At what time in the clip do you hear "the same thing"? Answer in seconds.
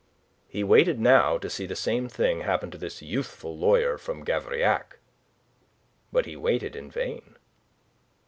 1.67-2.41